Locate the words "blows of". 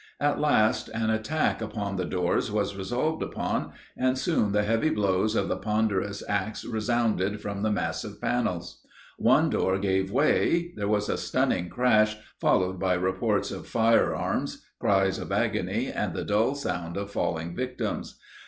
4.89-5.47